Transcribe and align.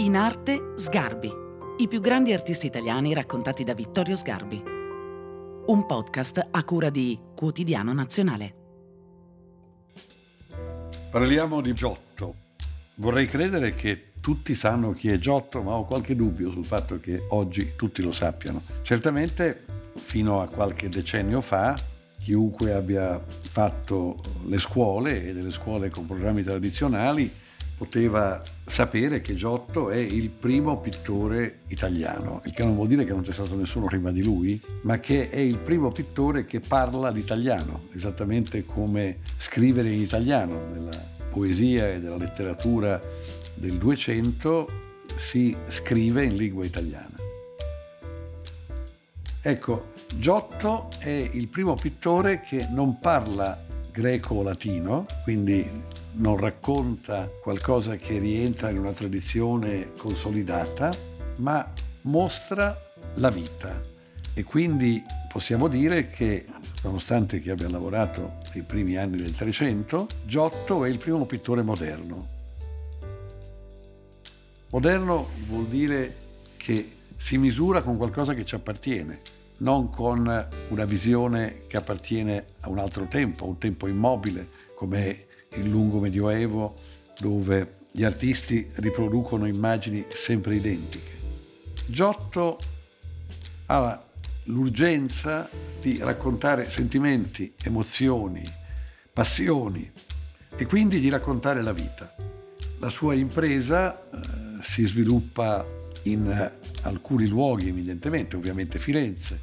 In 0.00 0.16
arte 0.16 0.72
Sgarbi, 0.76 1.30
i 1.76 1.86
più 1.86 2.00
grandi 2.00 2.32
artisti 2.32 2.64
italiani 2.64 3.12
raccontati 3.12 3.64
da 3.64 3.74
Vittorio 3.74 4.16
Sgarbi. 4.16 4.62
Un 5.66 5.84
podcast 5.86 6.48
a 6.50 6.64
cura 6.64 6.88
di 6.88 7.20
Quotidiano 7.36 7.92
Nazionale. 7.92 8.54
Parliamo 11.10 11.60
di 11.60 11.74
Giotto. 11.74 12.34
Vorrei 12.94 13.26
credere 13.26 13.74
che 13.74 14.12
tutti 14.22 14.54
sanno 14.54 14.94
chi 14.94 15.08
è 15.08 15.18
Giotto, 15.18 15.60
ma 15.60 15.72
ho 15.72 15.84
qualche 15.84 16.16
dubbio 16.16 16.50
sul 16.50 16.64
fatto 16.64 16.98
che 16.98 17.26
oggi 17.28 17.72
tutti 17.76 18.00
lo 18.00 18.12
sappiano. 18.12 18.62
Certamente 18.80 19.66
fino 19.96 20.40
a 20.40 20.48
qualche 20.48 20.88
decennio 20.88 21.42
fa 21.42 21.76
chiunque 22.18 22.72
abbia 22.72 23.22
fatto 23.26 24.18
le 24.46 24.58
scuole 24.58 25.26
e 25.26 25.34
delle 25.34 25.50
scuole 25.50 25.90
con 25.90 26.06
programmi 26.06 26.42
tradizionali 26.42 27.48
poteva 27.80 28.42
sapere 28.66 29.22
che 29.22 29.34
Giotto 29.34 29.88
è 29.88 29.96
il 29.96 30.28
primo 30.28 30.78
pittore 30.80 31.60
italiano, 31.68 32.42
il 32.44 32.52
che 32.52 32.62
non 32.62 32.74
vuol 32.74 32.88
dire 32.88 33.06
che 33.06 33.12
non 33.12 33.22
c'è 33.22 33.32
stato 33.32 33.56
nessuno 33.56 33.86
prima 33.86 34.12
di 34.12 34.22
lui, 34.22 34.60
ma 34.82 35.00
che 35.00 35.30
è 35.30 35.38
il 35.38 35.56
primo 35.56 35.90
pittore 35.90 36.44
che 36.44 36.60
parla 36.60 37.08
l'italiano, 37.08 37.84
esattamente 37.94 38.66
come 38.66 39.20
scrivere 39.38 39.88
in 39.88 40.02
italiano. 40.02 40.60
Nella 40.70 40.90
poesia 41.30 41.88
e 41.88 41.96
nella 41.96 42.18
letteratura 42.18 43.00
del 43.54 43.78
200 43.78 44.68
si 45.16 45.56
scrive 45.68 46.24
in 46.24 46.36
lingua 46.36 46.66
italiana. 46.66 47.16
Ecco, 49.40 49.92
Giotto 50.16 50.90
è 50.98 51.08
il 51.08 51.48
primo 51.48 51.76
pittore 51.76 52.42
che 52.42 52.68
non 52.70 52.98
parla 52.98 53.58
greco 53.90 54.34
o 54.34 54.42
latino, 54.42 55.06
quindi 55.22 55.66
non 56.12 56.36
racconta 56.36 57.30
qualcosa 57.40 57.96
che 57.96 58.18
rientra 58.18 58.70
in 58.70 58.78
una 58.78 58.92
tradizione 58.92 59.92
consolidata, 59.96 60.90
ma 61.36 61.72
mostra 62.02 62.76
la 63.14 63.30
vita. 63.30 63.80
E 64.34 64.44
quindi 64.44 65.02
possiamo 65.30 65.68
dire 65.68 66.08
che, 66.08 66.46
nonostante 66.82 67.40
che 67.40 67.50
abbia 67.50 67.68
lavorato 67.68 68.38
nei 68.54 68.62
primi 68.62 68.96
anni 68.96 69.16
del 69.16 69.34
Trecento, 69.34 70.06
Giotto 70.24 70.84
è 70.84 70.88
il 70.88 70.98
primo 70.98 71.24
pittore 71.26 71.62
moderno. 71.62 72.38
Moderno 74.70 75.28
vuol 75.46 75.66
dire 75.66 76.16
che 76.56 76.96
si 77.16 77.38
misura 77.38 77.82
con 77.82 77.96
qualcosa 77.96 78.34
che 78.34 78.44
ci 78.44 78.54
appartiene, 78.54 79.20
non 79.58 79.90
con 79.90 80.48
una 80.68 80.84
visione 80.84 81.62
che 81.66 81.76
appartiene 81.76 82.44
a 82.60 82.70
un 82.70 82.78
altro 82.78 83.06
tempo, 83.06 83.44
a 83.44 83.48
un 83.48 83.58
tempo 83.58 83.88
immobile 83.88 84.48
come 84.74 85.26
il 85.54 85.68
lungo 85.68 85.98
medioevo 85.98 86.74
dove 87.18 87.78
gli 87.90 88.04
artisti 88.04 88.68
riproducono 88.76 89.46
immagini 89.46 90.04
sempre 90.08 90.54
identiche. 90.54 91.18
Giotto 91.86 92.58
ha 93.66 94.02
l'urgenza 94.44 95.48
di 95.80 95.98
raccontare 96.00 96.70
sentimenti, 96.70 97.52
emozioni, 97.62 98.42
passioni 99.12 99.90
e 100.56 100.66
quindi 100.66 101.00
di 101.00 101.08
raccontare 101.08 101.62
la 101.62 101.72
vita. 101.72 102.14
La 102.78 102.88
sua 102.88 103.14
impresa 103.14 104.08
eh, 104.10 104.62
si 104.62 104.86
sviluppa 104.86 105.66
in 106.04 106.52
alcuni 106.82 107.26
luoghi, 107.26 107.68
evidentemente, 107.68 108.36
ovviamente 108.36 108.78
Firenze, 108.78 109.40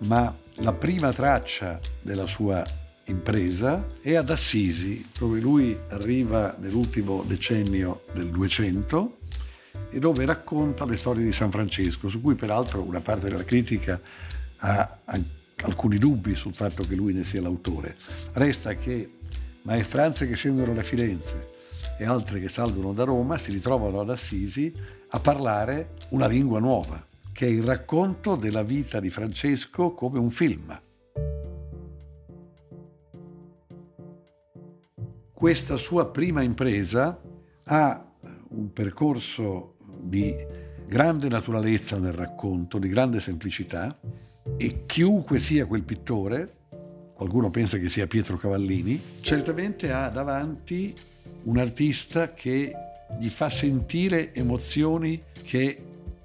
ma 0.00 0.34
la 0.56 0.72
prima 0.72 1.12
traccia 1.12 1.80
della 2.00 2.26
sua 2.26 2.64
impresa 3.06 3.86
è 4.00 4.14
ad 4.14 4.30
Assisi, 4.30 5.06
dove 5.18 5.40
lui 5.40 5.78
arriva 5.88 6.56
nell'ultimo 6.58 7.22
decennio 7.26 8.04
del 8.12 8.30
200 8.30 9.18
e 9.90 9.98
dove 9.98 10.24
racconta 10.24 10.84
le 10.84 10.96
storie 10.96 11.24
di 11.24 11.32
San 11.32 11.50
Francesco, 11.50 12.08
su 12.08 12.20
cui 12.20 12.34
peraltro 12.34 12.82
una 12.82 13.00
parte 13.00 13.28
della 13.28 13.44
critica 13.44 14.00
ha 14.58 14.98
alcuni 15.62 15.98
dubbi 15.98 16.34
sul 16.34 16.54
fatto 16.54 16.82
che 16.82 16.94
lui 16.94 17.12
ne 17.12 17.24
sia 17.24 17.40
l'autore. 17.40 17.96
Resta 18.32 18.74
che 18.74 19.10
maestranze 19.62 20.26
che 20.26 20.34
scendono 20.34 20.74
da 20.74 20.82
Firenze 20.82 21.54
e 21.98 22.04
altre 22.04 22.40
che 22.40 22.48
salgono 22.48 22.92
da 22.92 23.04
Roma 23.04 23.36
si 23.36 23.50
ritrovano 23.50 24.00
ad 24.00 24.10
Assisi 24.10 24.72
a 25.08 25.20
parlare 25.20 25.94
una 26.10 26.26
lingua 26.26 26.58
nuova, 26.58 27.04
che 27.32 27.46
è 27.46 27.50
il 27.50 27.62
racconto 27.62 28.34
della 28.34 28.62
vita 28.62 29.00
di 29.00 29.10
Francesco 29.10 29.92
come 29.92 30.18
un 30.18 30.30
film. 30.30 30.78
Questa 35.36 35.76
sua 35.76 36.06
prima 36.10 36.40
impresa 36.40 37.20
ha 37.64 38.12
un 38.48 38.72
percorso 38.72 39.76
di 40.00 40.34
grande 40.88 41.28
naturalezza 41.28 41.98
nel 41.98 42.14
racconto, 42.14 42.78
di 42.78 42.88
grande 42.88 43.20
semplicità 43.20 44.00
e 44.56 44.84
chiunque 44.86 45.38
sia 45.38 45.66
quel 45.66 45.82
pittore, 45.82 46.54
qualcuno 47.12 47.50
pensa 47.50 47.76
che 47.76 47.90
sia 47.90 48.06
Pietro 48.06 48.38
Cavallini, 48.38 48.98
certamente 49.20 49.92
ha 49.92 50.08
davanti 50.08 50.94
un 51.42 51.58
artista 51.58 52.32
che 52.32 52.72
gli 53.20 53.28
fa 53.28 53.50
sentire 53.50 54.32
emozioni 54.32 55.22
che 55.42 55.82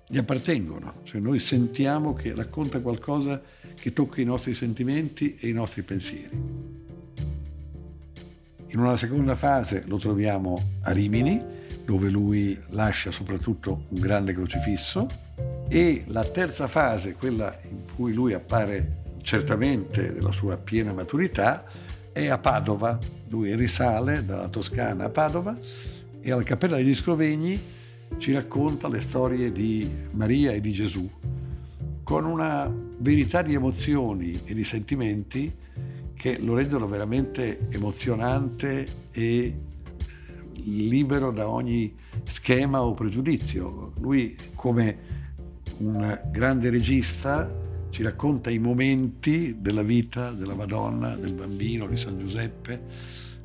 gli 0.07 0.17
appartengono, 0.17 1.01
cioè 1.03 1.19
noi 1.19 1.39
sentiamo 1.39 2.13
che 2.13 2.33
racconta 2.33 2.79
qualcosa 2.79 3.41
che 3.75 3.91
tocca 3.91 4.21
i 4.21 4.25
nostri 4.25 4.53
sentimenti 4.53 5.35
e 5.37 5.49
i 5.49 5.53
nostri 5.53 5.81
pensieri. 5.81 6.60
In 8.73 8.79
una 8.79 8.95
seconda 8.95 9.35
fase 9.35 9.83
lo 9.87 9.97
troviamo 9.97 10.77
a 10.83 10.91
Rimini, 10.91 11.43
dove 11.83 12.09
lui 12.09 12.57
lascia 12.69 13.11
soprattutto 13.11 13.83
un 13.89 13.99
grande 13.99 14.33
crocifisso, 14.33 15.07
e 15.67 16.03
la 16.07 16.23
terza 16.23 16.67
fase, 16.67 17.13
quella 17.13 17.53
in 17.69 17.81
cui 17.93 18.13
lui 18.13 18.33
appare 18.33 18.99
certamente 19.23 20.13
della 20.13 20.31
sua 20.31 20.55
piena 20.55 20.93
maturità, 20.93 21.65
è 22.13 22.27
a 22.27 22.37
Padova. 22.37 22.97
Lui 23.27 23.53
risale 23.55 24.23
dalla 24.23 24.47
Toscana 24.47 25.05
a 25.05 25.09
Padova 25.09 25.57
e 26.21 26.31
alla 26.31 26.43
Cappella 26.43 26.77
degli 26.77 26.95
Scrovegni 26.95 27.61
ci 28.19 28.31
racconta 28.31 28.87
le 28.87 29.01
storie 29.01 29.51
di 29.51 29.89
Maria 30.11 30.51
e 30.51 30.61
di 30.61 30.71
Gesù 30.71 31.09
con 32.03 32.25
una 32.25 32.69
verità 32.97 33.41
di 33.41 33.53
emozioni 33.53 34.41
e 34.45 34.53
di 34.53 34.63
sentimenti 34.63 35.53
che 36.21 36.37
lo 36.39 36.53
rendono 36.53 36.85
veramente 36.87 37.61
emozionante 37.71 38.87
e 39.11 39.57
libero 40.53 41.31
da 41.31 41.49
ogni 41.49 41.95
schema 42.25 42.83
o 42.83 42.93
pregiudizio. 42.93 43.93
Lui 43.99 44.37
come 44.53 44.97
un 45.77 46.21
grande 46.29 46.69
regista 46.69 47.51
ci 47.89 48.03
racconta 48.03 48.51
i 48.51 48.59
momenti 48.59 49.55
della 49.61 49.81
vita 49.81 50.29
della 50.29 50.53
Madonna, 50.53 51.15
del 51.15 51.33
bambino, 51.33 51.87
di 51.87 51.97
San 51.97 52.19
Giuseppe, 52.19 52.83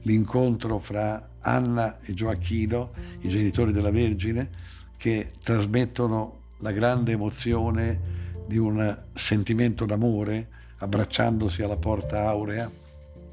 l'incontro 0.02 0.78
fra 0.78 1.30
Anna 1.40 1.98
e 2.00 2.12
Gioacchino, 2.12 2.90
i 3.20 3.28
genitori 3.30 3.72
della 3.72 3.90
Vergine, 3.90 4.50
che 4.98 5.30
trasmettono 5.42 6.40
la 6.58 6.72
grande 6.72 7.12
emozione 7.12 8.00
di 8.46 8.58
un 8.58 9.04
sentimento 9.14 9.86
d'amore 9.86 10.48
abbracciandosi 10.78 11.62
alla 11.62 11.76
porta 11.76 12.28
aurea. 12.28 12.70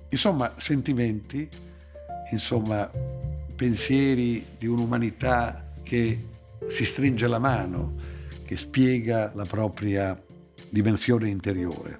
Insomma, 0.09 0.54
sentimenti, 0.58 1.50
insomma, 2.31 2.90
pensieri 3.56 4.46
di 4.58 4.68
un'umanità 4.68 5.72
che 5.84 6.28
si 6.68 6.86
stringe 6.86 7.28
la 7.28 7.40
mano, 7.40 7.94
che 8.46 8.58
spiega 8.58 9.31
la 9.36 9.46
propria 9.46 10.20
dimensione 10.70 11.30
interiore. 11.30 12.00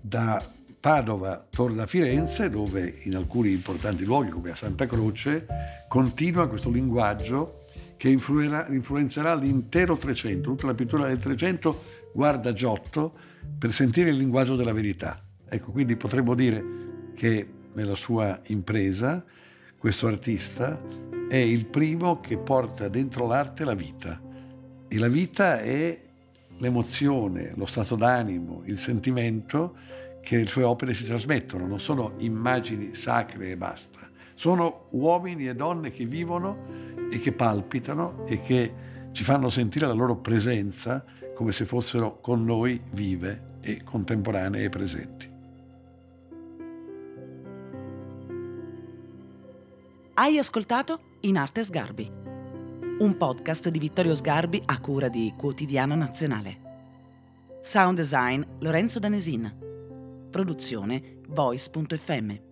Da 0.00 0.44
Padova 0.80 1.46
torna 1.48 1.84
a 1.84 1.86
Firenze, 1.86 2.50
dove 2.50 2.92
in 3.04 3.14
alcuni 3.14 3.52
importanti 3.52 4.04
luoghi, 4.04 4.30
come 4.30 4.50
a 4.50 4.56
Santa 4.56 4.86
Croce, 4.86 5.46
continua 5.88 6.48
questo 6.48 6.70
linguaggio 6.70 7.60
che 7.96 8.08
influenzerà 8.08 9.34
l'intero 9.36 9.96
Trecento, 9.96 10.50
tutta 10.50 10.66
la 10.66 10.74
pittura 10.74 11.06
del 11.06 11.18
Trecento 11.18 12.01
guarda 12.12 12.52
Giotto 12.52 13.12
per 13.58 13.72
sentire 13.72 14.10
il 14.10 14.16
linguaggio 14.16 14.56
della 14.56 14.72
verità. 14.72 15.22
Ecco, 15.48 15.70
quindi 15.70 15.96
potremmo 15.96 16.34
dire 16.34 16.64
che 17.14 17.46
nella 17.74 17.94
sua 17.94 18.38
impresa 18.46 19.24
questo 19.78 20.06
artista 20.06 20.80
è 21.28 21.36
il 21.36 21.66
primo 21.66 22.20
che 22.20 22.38
porta 22.38 22.88
dentro 22.88 23.26
l'arte 23.26 23.64
la 23.64 23.74
vita. 23.74 24.20
E 24.88 24.98
la 24.98 25.08
vita 25.08 25.60
è 25.60 26.00
l'emozione, 26.58 27.52
lo 27.56 27.66
stato 27.66 27.96
d'animo, 27.96 28.62
il 28.66 28.78
sentimento 28.78 29.76
che 30.20 30.36
le 30.36 30.46
sue 30.46 30.62
opere 30.62 30.94
si 30.94 31.04
trasmettono, 31.04 31.66
non 31.66 31.80
sono 31.80 32.12
immagini 32.18 32.94
sacre 32.94 33.50
e 33.50 33.56
basta, 33.56 34.08
sono 34.34 34.86
uomini 34.90 35.48
e 35.48 35.54
donne 35.54 35.90
che 35.90 36.04
vivono 36.04 36.90
e 37.10 37.18
che 37.18 37.32
palpitano 37.32 38.24
e 38.26 38.40
che 38.40 38.74
ci 39.12 39.24
fanno 39.24 39.48
sentire 39.48 39.86
la 39.86 39.92
loro 39.92 40.16
presenza 40.16 41.04
come 41.42 41.52
se 41.52 41.66
fossero 41.66 42.20
con 42.20 42.44
noi 42.44 42.80
vive 42.92 43.56
e 43.60 43.82
contemporanee 43.82 44.64
e 44.64 44.68
presenti. 44.68 45.30
Hai 50.14 50.38
ascoltato 50.38 51.00
In 51.22 51.36
Arte 51.36 51.64
Sgarbi 51.64 52.20
un 52.98 53.16
podcast 53.16 53.68
di 53.70 53.80
Vittorio 53.80 54.14
Sgarbi 54.14 54.62
a 54.64 54.78
cura 54.78 55.08
di 55.08 55.34
Quotidiano 55.36 55.96
Nazionale. 55.96 56.60
Sound 57.60 57.96
design 57.96 58.40
Lorenzo 58.60 59.00
Danesin. 59.00 60.28
Produzione 60.30 61.16
voice.fm. 61.26 62.51